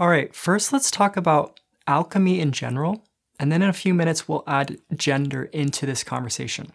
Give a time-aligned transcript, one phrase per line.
[0.00, 3.04] All right, first let's talk about alchemy in general,
[3.38, 6.72] and then in a few minutes we'll add gender into this conversation.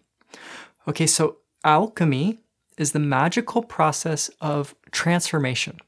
[0.88, 2.38] Okay, so alchemy
[2.78, 5.80] is the magical process of transformation.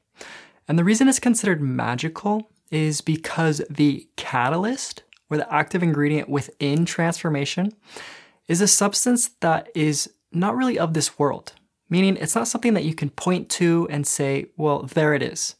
[0.66, 6.84] And the reason it's considered magical is because the catalyst or the active ingredient within
[6.84, 7.70] transformation
[8.48, 11.52] is a substance that is not really of this world,
[11.88, 15.54] meaning it's not something that you can point to and say, well, there it is.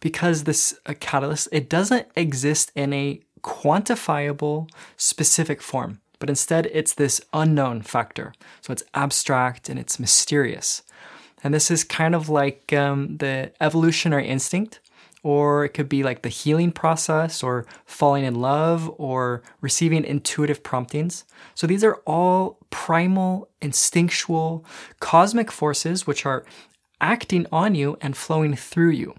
[0.00, 6.94] Because this uh, catalyst, it doesn't exist in a quantifiable, specific form, but instead it's
[6.94, 8.32] this unknown factor.
[8.60, 10.82] So it's abstract and it's mysterious.
[11.42, 14.80] And this is kind of like um, the evolutionary instinct,
[15.22, 20.62] or it could be like the healing process, or falling in love, or receiving intuitive
[20.62, 21.24] promptings.
[21.54, 24.64] So these are all primal, instinctual,
[25.00, 26.44] cosmic forces which are
[27.00, 29.14] acting on you and flowing through you.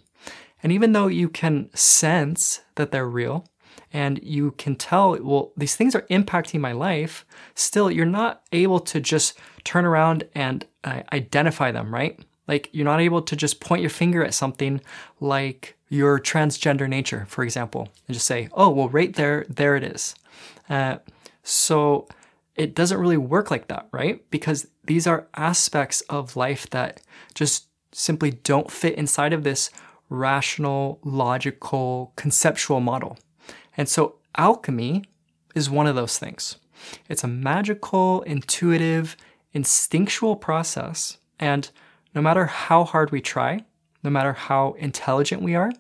[0.62, 3.46] And even though you can sense that they're real,
[3.92, 8.80] and you can tell, well, these things are impacting my life, still, you're not able
[8.82, 12.20] to just turn around and uh, identify them, right?
[12.48, 14.82] Like, you're not able to just point your finger at something
[15.20, 19.84] like your transgender nature, for example, and just say, oh, well, right there, there it
[19.84, 20.14] is.
[20.70, 20.98] Uh,
[21.42, 22.08] so,
[22.56, 24.30] it doesn't really work like that, right?
[24.30, 27.02] Because these are aspects of life that
[27.34, 29.72] just simply don't fit inside of this
[30.10, 33.18] rational, logical, conceptual model.
[33.78, 35.04] And so alchemy
[35.56, 36.58] is one of those things.
[37.08, 39.16] It's a magical, intuitive,
[39.54, 41.18] instinctual process.
[41.40, 41.70] And
[42.14, 43.66] no matter how hard we try,
[44.04, 45.72] no matter how intelligent we are,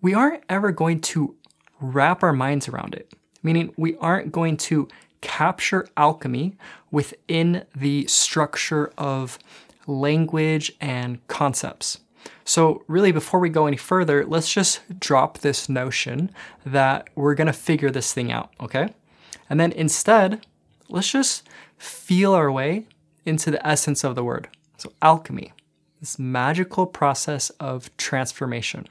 [0.00, 1.36] we aren't ever going to
[1.80, 3.12] wrap our minds around it.
[3.42, 4.88] Meaning, we aren't going to
[5.20, 6.56] capture alchemy
[6.90, 9.38] within the structure of
[9.86, 11.98] language and concepts.
[12.44, 16.30] So, really, before we go any further, let's just drop this notion
[16.64, 18.92] that we're going to figure this thing out, okay?
[19.48, 20.46] And then instead,
[20.88, 22.86] let's just feel our way
[23.24, 24.48] into the essence of the word.
[24.76, 25.52] So, alchemy,
[26.00, 28.86] this magical process of transformation.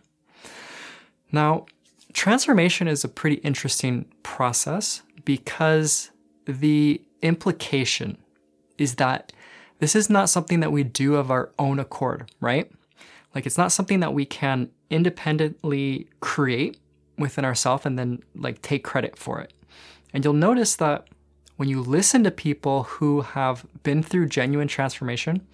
[1.31, 1.65] Now,
[2.13, 6.11] transformation is a pretty interesting process because
[6.45, 8.17] the implication
[8.77, 9.31] is that
[9.79, 12.71] this is not something that we do of our own accord, right?
[13.33, 16.77] Like it's not something that we can independently create
[17.17, 19.53] within ourselves and then like take credit for it.
[20.13, 21.07] And you'll notice that
[21.57, 25.45] when you listen to people who have been through genuine transformation,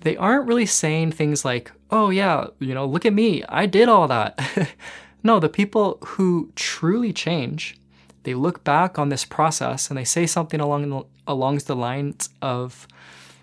[0.00, 3.88] they aren't really saying things like, oh, yeah, you know, look at me, I did
[3.88, 4.38] all that.
[5.22, 7.78] no, the people who truly change,
[8.24, 12.28] they look back on this process and they say something along the, along the lines
[12.42, 12.86] of,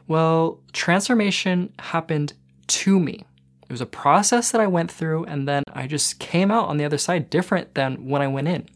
[0.08, 2.34] well, transformation happened
[2.68, 3.26] to me.
[3.72, 6.76] It was a process that I went through, and then I just came out on
[6.76, 8.68] the other side different than when I went in.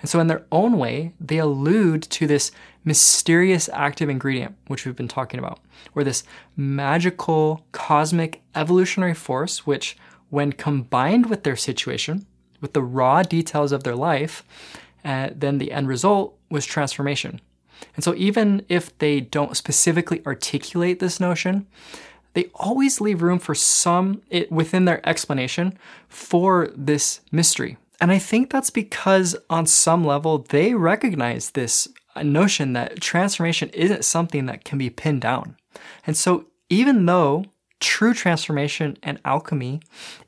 [0.00, 2.50] And so, in their own way, they allude to this
[2.82, 5.60] mysterious active ingredient, which we've been talking about,
[5.94, 6.24] or this
[6.56, 9.98] magical cosmic evolutionary force, which,
[10.30, 12.24] when combined with their situation,
[12.62, 14.42] with the raw details of their life,
[15.04, 17.42] uh, then the end result was transformation.
[17.94, 21.66] And so, even if they don't specifically articulate this notion,
[22.34, 25.76] they always leave room for some it, within their explanation
[26.08, 27.76] for this mystery.
[28.00, 31.88] And I think that's because, on some level, they recognize this
[32.22, 35.56] notion that transformation isn't something that can be pinned down.
[36.06, 37.44] And so, even though
[37.80, 39.80] true transformation and alchemy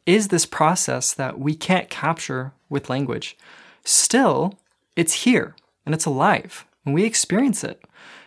[0.06, 3.36] is this process that we can't capture with language,
[3.84, 4.58] still,
[4.96, 5.54] it's here
[5.86, 7.82] and it's alive and we experience it.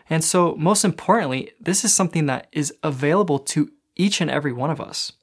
[0.09, 4.69] And so, most importantly, this is something that is available to each and every one
[4.69, 5.13] of us.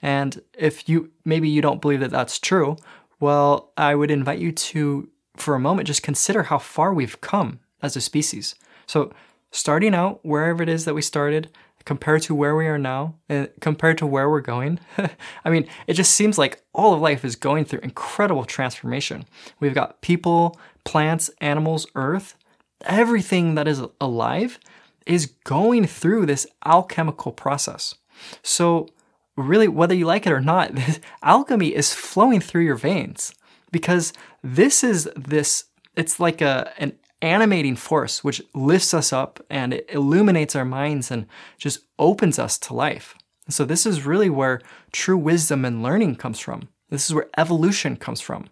[0.00, 2.76] And if you maybe you don't believe that that's true,
[3.20, 7.60] well, I would invite you to, for a moment, just consider how far we've come
[7.80, 8.54] as a species.
[8.86, 9.12] So,
[9.52, 11.48] starting out wherever it is that we started,
[11.84, 14.80] compared to where we are now, and compared to where we're going,
[15.44, 19.24] I mean, it just seems like all of life is going through incredible transformation.
[19.60, 22.36] We've got people, plants, animals, earth,
[22.84, 24.58] everything that is alive
[25.06, 27.94] is going through this alchemical process.
[28.42, 28.88] So,
[29.36, 30.72] really, whether you like it or not,
[31.22, 33.34] alchemy is flowing through your veins
[33.70, 34.12] because
[34.42, 35.64] this is this,
[35.96, 41.10] it's like a, an animating force which lifts us up and it illuminates our minds
[41.10, 41.26] and
[41.56, 43.14] just opens us to life.
[43.48, 44.60] so, this is really where
[44.92, 46.68] true wisdom and learning comes from.
[46.90, 48.48] This is where evolution comes from.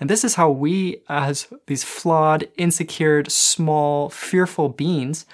[0.00, 5.26] And this is how we, as these flawed, insecure, small, fearful beings,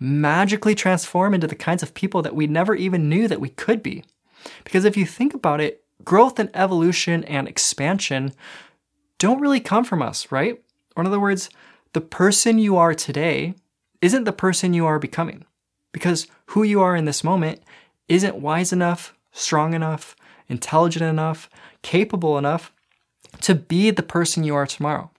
[0.00, 3.82] magically transform into the kinds of people that we never even knew that we could
[3.82, 4.04] be.
[4.64, 8.32] Because if you think about it, growth and evolution and expansion
[9.18, 10.62] don't really come from us, right?
[10.96, 11.50] Or in other words,
[11.92, 13.54] the person you are today
[14.00, 15.44] isn't the person you are becoming
[15.92, 17.62] because who you are in this moment
[18.08, 20.14] isn't wise enough, strong enough,
[20.48, 21.50] intelligent enough,
[21.82, 22.72] capable enough
[23.42, 25.10] to be the person you are tomorrow.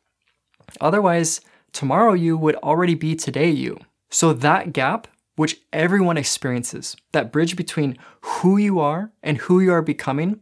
[0.81, 3.77] Otherwise, tomorrow you would already be today you.
[4.10, 9.71] So that gap, which everyone experiences, that bridge between who you are and who you
[9.71, 10.42] are becoming,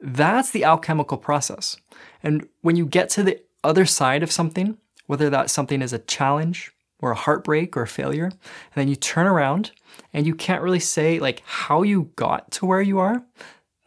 [0.00, 1.76] that's the alchemical process.
[2.22, 5.98] And when you get to the other side of something, whether that something is a
[5.98, 6.70] challenge
[7.00, 9.72] or a heartbreak or a failure, and then you turn around
[10.12, 13.24] and you can't really say like how you got to where you are,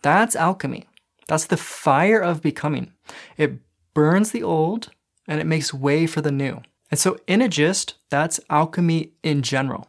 [0.01, 0.87] that's alchemy.
[1.31, 2.91] That's the fire of becoming.
[3.37, 3.53] It
[3.93, 4.89] burns the old
[5.29, 6.61] and it makes way for the new.
[6.91, 9.87] And so, in a gist, that's alchemy in general.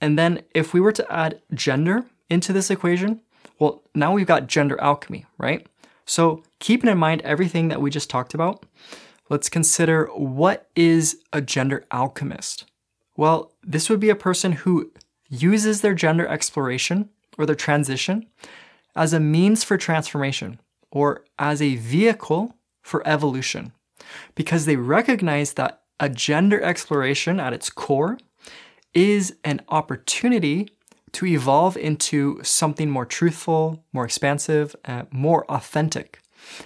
[0.00, 3.20] And then, if we were to add gender into this equation,
[3.58, 5.66] well, now we've got gender alchemy, right?
[6.06, 8.64] So, keeping in mind everything that we just talked about,
[9.28, 12.66] let's consider what is a gender alchemist?
[13.16, 14.92] Well, this would be a person who
[15.28, 18.28] uses their gender exploration or their transition
[18.94, 20.60] as a means for transformation
[20.94, 23.72] or as a vehicle for evolution
[24.34, 28.18] because they recognize that a gender exploration at its core
[28.94, 30.70] is an opportunity
[31.12, 36.20] to evolve into something more truthful, more expansive, uh, more authentic.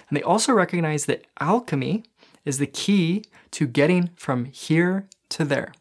[0.09, 2.03] And they also recognize that alchemy
[2.45, 5.73] is the key to getting from here to there,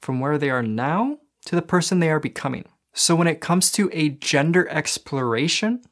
[0.00, 2.64] from where they are now to the person they are becoming.
[2.92, 5.82] So when it comes to a gender exploration,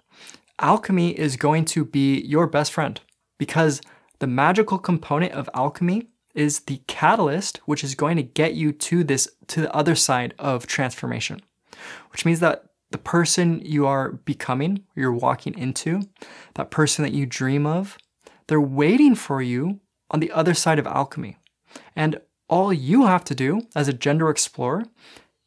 [0.59, 3.01] alchemy is going to be your best friend
[3.39, 3.81] because
[4.21, 9.05] the magical component of alchemy is the catalyst which is going to get you to
[9.05, 11.41] this to the other side of transformation
[12.11, 16.01] which means that the person you are becoming you're walking into
[16.55, 17.99] that person that you dream of
[18.47, 19.81] they're waiting for you
[20.11, 21.37] on the other side of alchemy.
[21.97, 24.85] And all you have to do as a gender explorer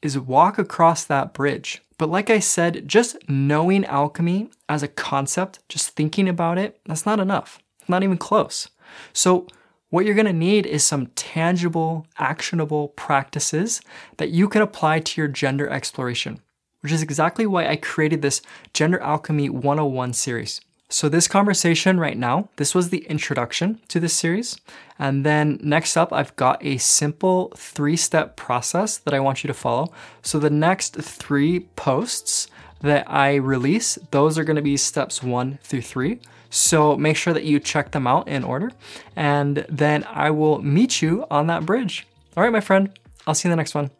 [0.01, 5.59] is walk across that bridge but like I said, just knowing alchemy as a concept,
[5.67, 7.59] just thinking about it, that's not enough.
[7.79, 8.69] It's not even close.
[9.13, 9.47] So,
[9.89, 13.81] what you're going to need is some tangible, actionable practices
[14.17, 16.41] that you can apply to your gender exploration,
[16.81, 18.41] which is exactly why I created this
[18.73, 20.59] Gender Alchemy 101 series.
[20.89, 24.59] So, this conversation right now, this was the introduction to this series.
[24.97, 29.49] And then next up, I've got a simple three step process that I want you
[29.49, 29.91] to follow.
[30.21, 32.47] So, the next three posts
[32.81, 36.19] that I release, those are going to be steps one through three.
[36.49, 38.71] So make sure that you check them out in order,
[39.15, 42.07] and then I will meet you on that bridge.
[42.35, 43.91] All right, my friend, I'll see you in the next one.